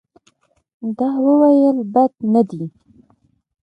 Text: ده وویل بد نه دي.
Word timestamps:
ده 0.97 1.09
وویل 1.25 1.77
بد 1.93 2.13
نه 2.33 2.41
دي. 2.49 2.63